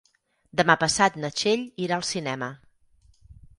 [0.61, 2.51] Demà passat na Txell irà al cinema.